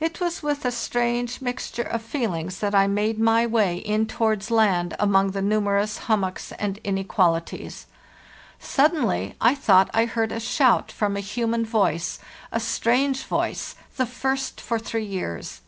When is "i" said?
2.74-2.86, 9.38-9.54, 9.92-10.06